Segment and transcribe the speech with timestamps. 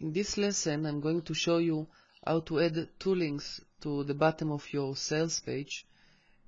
[0.00, 1.86] In this lesson I'm going to show you
[2.24, 5.86] how to add two links to the bottom of your sales page.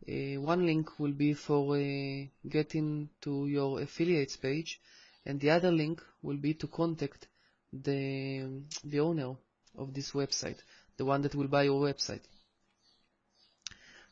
[0.09, 4.81] Uh, one link will be for uh, getting to your affiliates page
[5.27, 7.29] and the other link will be to contact
[7.71, 9.37] the, the owner
[9.77, 10.59] of this website,
[10.97, 12.25] the one that will buy your website.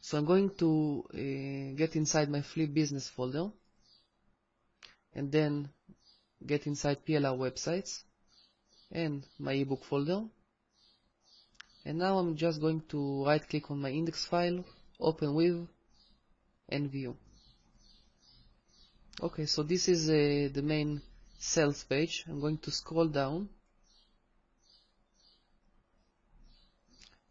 [0.03, 3.49] So I'm going to uh, get inside my Flip Business folder
[5.15, 5.71] and then
[6.47, 8.03] get inside PLR websites
[8.91, 10.25] and my ebook folder.
[11.85, 14.65] And now I'm just going to right click on my index file
[14.99, 15.67] open with
[16.69, 17.17] and view.
[19.23, 21.03] Okay so this is uh, the main
[21.39, 22.25] sales page.
[22.29, 23.49] I'm going to scroll down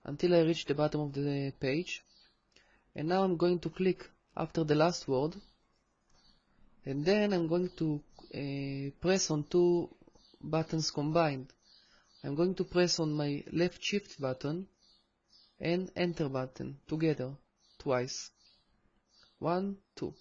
[0.05, 2.03] until I reach the bottom of the page.
[2.95, 5.35] And now I'm going to click after the last word.
[6.85, 8.01] And then I'm going to
[8.33, 9.89] uh, press on two
[10.41, 11.53] buttons combined.
[12.23, 14.67] I'm going to press on my left shift button
[15.59, 17.31] and enter button together
[17.77, 18.31] twice.
[19.39, 20.13] One, two.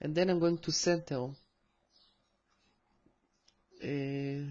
[0.00, 1.30] And then I'm going to center
[3.82, 4.46] uh,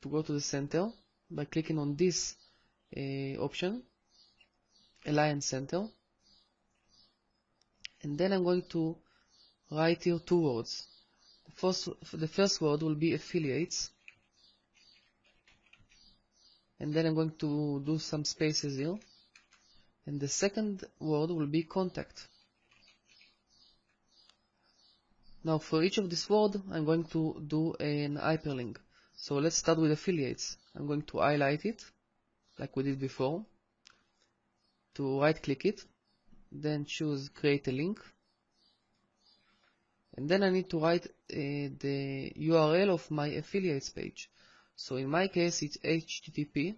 [0.00, 0.90] to go to the center
[1.30, 2.34] by clicking on this
[2.96, 3.82] uh, option,
[5.06, 5.86] align center.
[8.02, 8.96] And then I'm going to
[9.70, 10.86] write here two words.
[11.54, 13.90] First, the first word will be affiliates.
[16.80, 18.96] And then I'm going to do some spaces here.
[20.06, 22.28] And the second word will be contact.
[25.44, 28.76] Now for each of these words, I'm going to do an hyperlink.
[29.16, 30.56] So let's start with affiliates.
[30.76, 31.82] I'm going to highlight it,
[32.58, 33.44] like we did before,
[34.94, 35.80] to right click it,
[36.52, 37.98] then choose create a link,
[40.18, 44.28] and then I need to write uh, the URL of my affiliates page.
[44.74, 46.74] So in my case it's http